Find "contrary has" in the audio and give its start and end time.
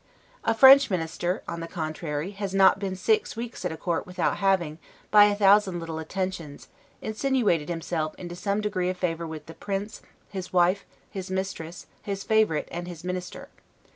1.67-2.55